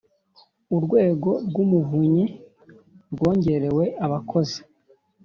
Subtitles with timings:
[0.75, 2.25] urwego rw’umuvunyi
[3.13, 4.59] rwongerewe abakozi